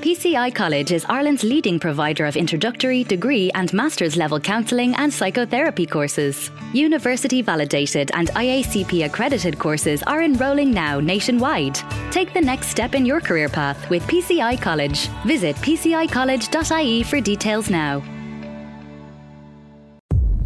[0.00, 5.84] PCI College is Ireland's leading provider of introductory, degree, and master's level counselling and psychotherapy
[5.84, 6.50] courses.
[6.72, 11.78] University validated and IACP accredited courses are enrolling now nationwide.
[12.10, 15.08] Take the next step in your career path with PCI College.
[15.26, 18.02] Visit pcicollege.ie for details now.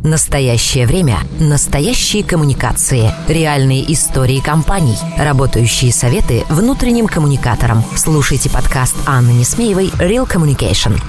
[0.05, 1.21] Настоящее время.
[1.41, 3.11] Настоящие коммуникации.
[3.27, 4.99] Реальные истории компаний.
[5.17, 7.83] Работающие советы внутренним коммуникаторам.
[7.97, 11.01] Слушайте подкаст Анны Несмеевой «Real Communication».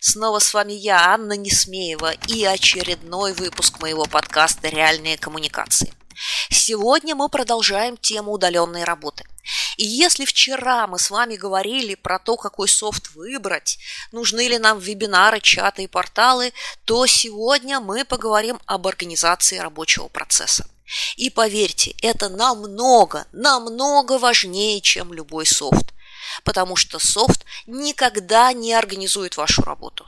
[0.00, 5.92] Снова с вами я, Анна Несмеева, и очередной выпуск моего подкаста «Реальные коммуникации».
[6.50, 9.24] Сегодня мы продолжаем тему удаленной работы.
[9.76, 13.78] И если вчера мы с вами говорили про то, какой софт выбрать,
[14.12, 16.52] нужны ли нам вебинары, чаты и порталы,
[16.84, 20.66] то сегодня мы поговорим об организации рабочего процесса.
[21.16, 25.92] И поверьте, это намного, намного важнее, чем любой софт.
[26.44, 30.06] Потому что софт никогда не организует вашу работу.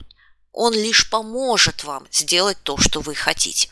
[0.51, 3.69] Он лишь поможет вам сделать то, что вы хотите.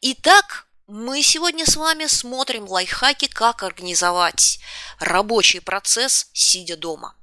[0.00, 4.58] Итак, мы сегодня с вами смотрим лайфхаки, как организовать
[4.98, 7.14] рабочий процесс, сидя дома.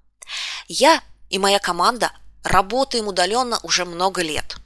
[0.67, 2.11] Я и моя команда
[2.43, 4.57] работаем удаленно уже много лет.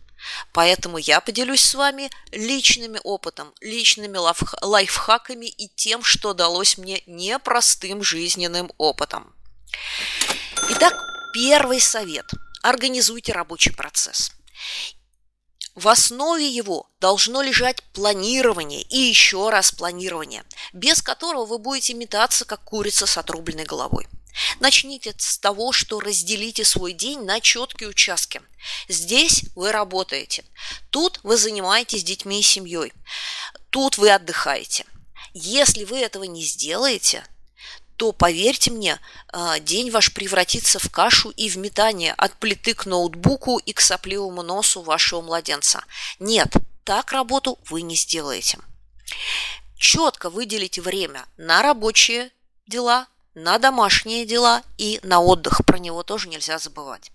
[0.51, 4.17] Поэтому я поделюсь с вами личным опытом, личными
[4.61, 9.33] лайфхаками и тем, что далось мне непростым жизненным опытом.
[10.71, 10.93] Итак,
[11.33, 12.29] первый совет.
[12.61, 14.33] Организуйте рабочий процесс.
[15.75, 22.45] В основе его должно лежать планирование и еще раз планирование, без которого вы будете метаться,
[22.45, 24.07] как курица с отрубленной головой.
[24.59, 28.41] Начните с того, что разделите свой день на четкие участки.
[28.87, 30.43] Здесь вы работаете,
[30.89, 32.93] тут вы занимаетесь детьми и семьей,
[33.69, 34.85] тут вы отдыхаете.
[35.33, 37.23] Если вы этого не сделаете,
[37.99, 38.97] то, поверьте мне,
[39.27, 43.81] а, день ваш превратится в кашу и в метание от плиты к ноутбуку и к
[43.81, 45.83] сопливому носу вашего младенца.
[46.17, 46.55] Нет,
[46.85, 48.57] так работу вы не сделаете.
[49.77, 52.31] Четко выделите время на рабочие
[52.67, 53.05] дела,
[53.35, 55.65] на домашние дела и на отдых.
[55.65, 57.11] Про него тоже нельзя забывать.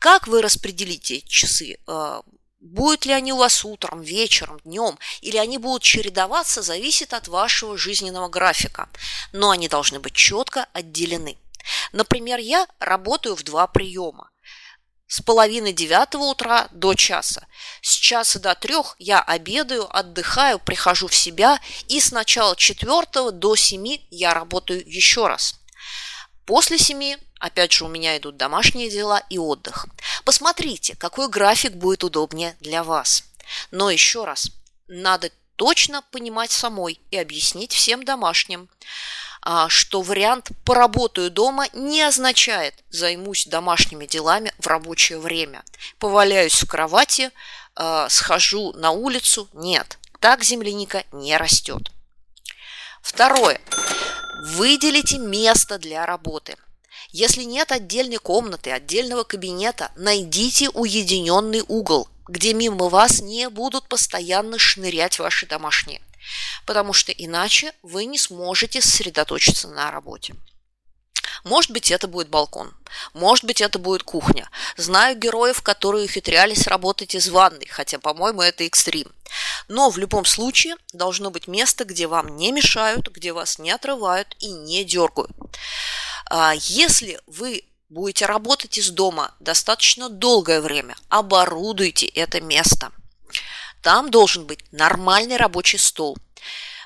[0.00, 1.78] Как вы распределите часы?
[1.86, 2.22] А,
[2.64, 7.76] Будут ли они у вас утром, вечером, днем, или они будут чередоваться, зависит от вашего
[7.76, 8.88] жизненного графика.
[9.32, 11.36] Но они должны быть четко отделены.
[11.92, 14.30] Например, я работаю в два приема.
[15.06, 17.46] С половины девятого утра до часа.
[17.82, 23.56] С часа до трех я обедаю, отдыхаю, прихожу в себя, и с начала четвертого до
[23.56, 25.60] семи я работаю еще раз.
[26.46, 29.86] После семи Опять же, у меня идут домашние дела и отдых.
[30.24, 33.24] Посмотрите, какой график будет удобнее для вас.
[33.70, 34.50] Но еще раз,
[34.88, 38.68] надо точно понимать самой и объяснить всем домашним,
[39.42, 45.62] а, что вариант «поработаю дома» не означает «займусь домашними делами в рабочее время».
[45.98, 47.30] Поваляюсь в кровати,
[47.76, 49.48] а, схожу на улицу.
[49.52, 51.90] Нет, так земляника не растет.
[53.02, 53.60] Второе.
[54.54, 56.56] Выделите место для работы.
[57.16, 64.58] Если нет отдельной комнаты, отдельного кабинета, найдите уединенный угол, где мимо вас не будут постоянно
[64.58, 66.02] шнырять ваши домашние,
[66.66, 70.34] потому что иначе вы не сможете сосредоточиться на работе.
[71.42, 72.72] Может быть, это будет балкон.
[73.12, 74.48] Может быть, это будет кухня.
[74.76, 79.12] Знаю героев, которые ухитрялись работать из ванной, хотя, по-моему, это экстрим.
[79.68, 84.36] Но в любом случае должно быть место, где вам не мешают, где вас не отрывают
[84.38, 85.32] и не дергают.
[86.30, 92.92] А если вы будете работать из дома достаточно долгое время, оборудуйте это место.
[93.82, 96.16] Там должен быть нормальный рабочий стол,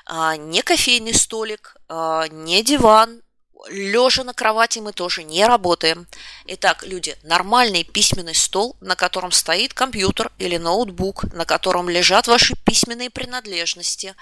[0.05, 3.21] а, не кофейный столик, а, не диван,
[3.69, 6.07] лежа на кровати мы тоже не работаем.
[6.45, 12.55] Итак, люди, нормальный письменный стол, на котором стоит компьютер или ноутбук, на котором лежат ваши
[12.55, 14.15] письменные принадлежности,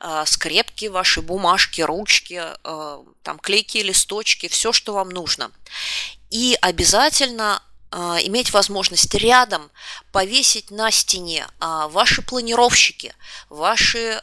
[0.00, 5.50] а, скрепки, ваши бумажки, ручки, а, там клейки, листочки, все, что вам нужно.
[6.30, 9.70] И обязательно а, иметь возможность рядом
[10.12, 13.14] повесить на стене ваши планировщики,
[13.48, 14.22] ваши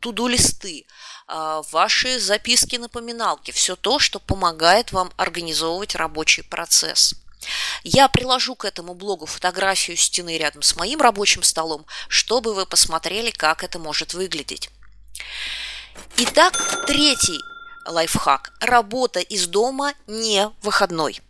[0.00, 0.86] туду-листы,
[1.28, 7.14] ваши записки-напоминалки, все то, что помогает вам организовывать рабочий процесс.
[7.84, 13.30] Я приложу к этому блогу фотографию стены рядом с моим рабочим столом, чтобы вы посмотрели,
[13.30, 14.70] как это может выглядеть.
[16.16, 17.40] Итак, третий
[17.86, 18.52] лайфхак.
[18.60, 21.20] Работа из дома не выходной.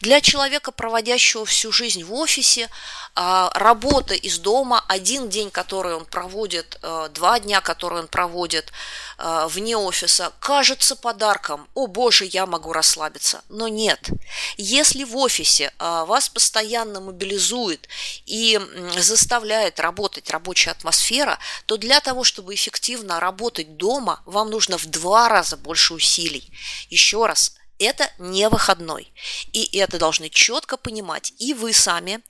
[0.00, 2.68] Для человека, проводящего всю жизнь в офисе,
[3.14, 8.72] а, работа из дома, один день, который он проводит, э, два дня, которые он проводит
[9.18, 11.66] э, вне офиса, кажется подарком.
[11.74, 13.42] О боже, я могу расслабиться.
[13.48, 14.10] Но нет.
[14.58, 17.88] Если в офисе вас постоянно мобилизует
[18.26, 18.60] и
[18.98, 25.28] заставляет работать рабочая атмосфера, то для того, чтобы эффективно работать дома, вам нужно в два
[25.28, 26.50] раза больше усилий.
[26.90, 29.12] Еще раз, это не выходной.
[29.52, 32.20] И это должны четко понимать и вы сами,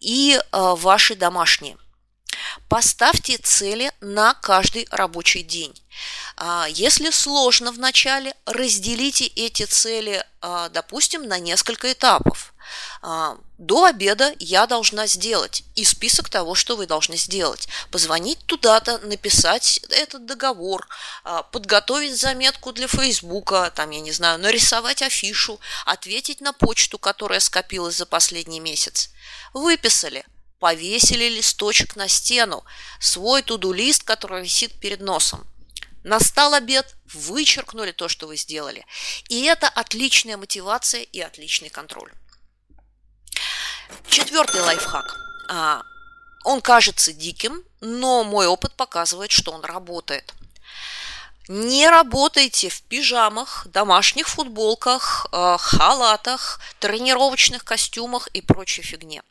[0.00, 1.76] и э, ваши домашние.
[2.68, 5.74] Поставьте цели на каждый рабочий день.
[6.36, 12.54] А, если сложно в начале, разделите эти цели, а, допустим, на несколько этапов.
[13.02, 17.68] А, до обеда я должна сделать и список того, что вы должны сделать.
[17.90, 20.88] Позвонить туда-то, написать этот договор,
[21.52, 27.96] подготовить заметку для Фейсбука, там, я не знаю, нарисовать афишу, ответить на почту, которая скопилась
[27.96, 29.10] за последний месяц.
[29.52, 30.24] Выписали–
[30.60, 32.64] повесили листочек на стену,
[33.00, 35.44] свой туду-лист, который висит перед носом.
[36.04, 38.86] Настал обед, вычеркнули то, что вы сделали.
[39.28, 42.12] И это отличная мотивация и отличный контроль.
[44.08, 45.16] Четвертый лайфхак.
[45.48, 45.82] А,
[46.44, 50.32] он кажется диким, но мой опыт показывает, что он работает.
[51.48, 59.22] Не работайте в пижамах, домашних футболках, а, халатах, тренировочных костюмах и прочей фигне.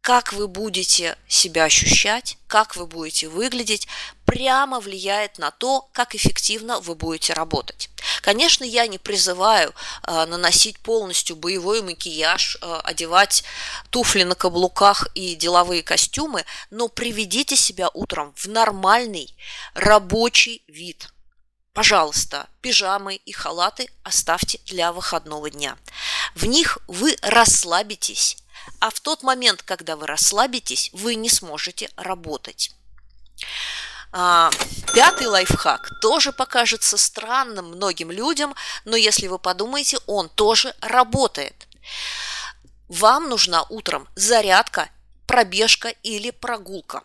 [0.00, 3.86] Как вы будете себя ощущать, как вы будете выглядеть,
[4.24, 7.90] прямо влияет на то, как эффективно вы будете работать.
[8.22, 9.74] Конечно, я не призываю
[10.06, 13.44] э, наносить полностью боевой макияж, э, одевать
[13.90, 19.36] туфли на каблуках и деловые костюмы, но приведите себя утром в нормальный
[19.74, 21.12] рабочий вид.
[21.74, 25.76] Пожалуйста, пижамы и халаты оставьте для выходного дня.
[26.34, 28.36] В них вы расслабитесь,
[28.78, 32.72] а в тот момент, когда вы расслабитесь, вы не сможете работать.
[34.12, 34.50] А,
[34.94, 38.54] пятый лайфхак тоже покажется странным многим людям,
[38.84, 41.68] но если вы подумаете, он тоже работает.
[42.88, 44.88] Вам нужна утром зарядка,
[45.26, 47.04] пробежка или прогулка.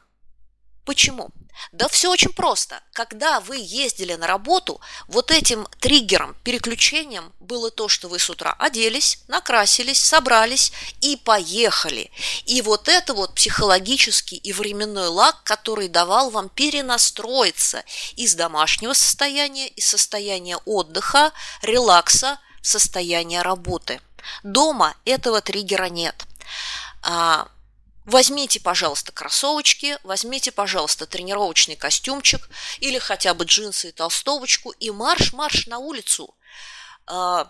[0.84, 1.30] Почему?
[1.72, 2.81] Да все очень просто.
[2.94, 8.56] Когда вы ездили на работу, вот этим триггером, переключением было то, что вы с утра
[8.60, 10.72] оделись, накрасились, собрались
[11.02, 12.12] и поехали.
[12.46, 17.84] И вот это вот психологический и временной лак, который давал вам перенастроиться
[18.16, 21.31] из домашнего состояния, из состояния отдыха,
[21.62, 24.02] релакса в состояние работы.
[24.44, 26.25] Дома этого триггера нет.
[28.06, 32.48] Возьмите, пожалуйста, кроссовочки, возьмите, пожалуйста, тренировочный костюмчик
[32.80, 36.36] или хотя бы джинсы и толстовочку и марш-марш на улицу.
[37.07, 37.48] 20-30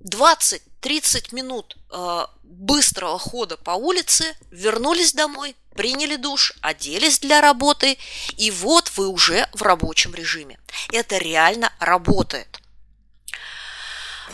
[0.00, 7.98] а, минут а, быстрого хода по улице, вернулись домой, приняли душ, оделись для работы,
[8.38, 10.58] и вот вы уже в рабочем режиме.
[10.90, 12.60] Это реально работает.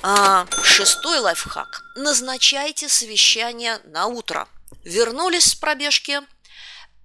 [0.03, 1.83] А, шестой лайфхак.
[1.97, 4.47] Назначайте совещание на утро–
[4.85, 6.21] вернулись с пробежки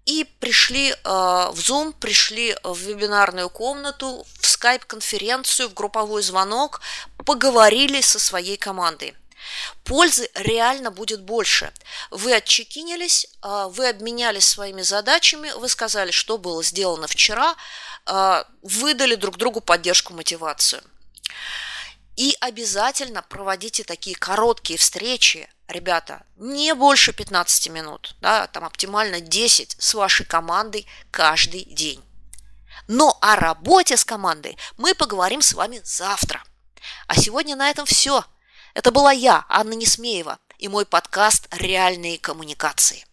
[0.05, 6.81] и пришли э, в Zoom, пришли в вебинарную комнату, в скайп-конференцию, в групповой звонок,
[7.25, 9.15] поговорили со своей командой.
[9.83, 11.71] Пользы реально будет больше.
[12.11, 17.55] Вы отчекинились, э, вы обменялись своими задачами, вы сказали, что было сделано вчера,
[18.05, 20.81] э, выдали друг другу поддержку, мотивацию.
[22.19, 29.77] И обязательно проводите такие короткие встречи, ребята, не больше 15 минут, да, там оптимально 10
[29.79, 32.03] с вашей командой каждый день.
[32.89, 36.43] Но о работе с командой мы поговорим с вами завтра.
[37.07, 38.25] А сегодня на этом все.
[38.73, 43.05] Это была я, Анна Несмеева, и мой подкаст «Реальные коммуникации».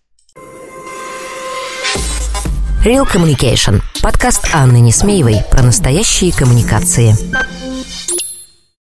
[2.84, 3.82] Real Communication.
[4.02, 7.14] Подкаст Анны Несмеевой про настоящие коммуникации.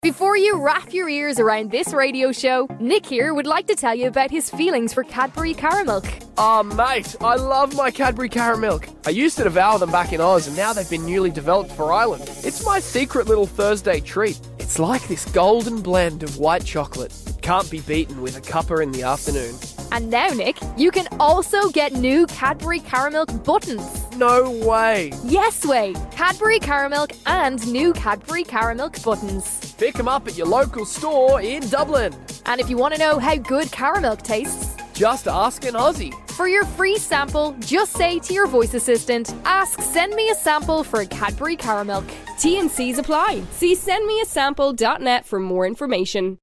[0.02, 3.94] Before you wrap your ears around this radio show, Nick here would like to tell
[3.94, 6.26] you about his feelings for Cadbury Caramilk.
[6.38, 8.88] Oh, mate, I love my Cadbury Caramilk.
[9.06, 11.92] I used to devour them back in Oz, and now they've been newly developed for
[11.92, 12.22] Ireland.
[12.42, 14.40] It's my secret little Thursday treat.
[14.58, 17.12] It's like this golden blend of white chocolate.
[17.26, 19.54] It can't be beaten with a cuppa in the afternoon.
[19.92, 23.99] And now, Nick, you can also get new Cadbury Caramilk buttons.
[24.20, 25.14] No way.
[25.24, 25.94] Yes way.
[26.10, 29.72] Cadbury Caramilk and new Cadbury Caramilk buttons.
[29.76, 32.14] Pick them up at your local store in Dublin.
[32.44, 36.12] And if you want to know how good Caramilk tastes, just ask an Aussie.
[36.32, 40.84] For your free sample, just say to your voice assistant, ask send me a sample
[40.84, 42.06] for a Cadbury Caramilk.
[42.38, 43.42] T and C's apply.
[43.52, 46.36] See sendmeasample.net for more information.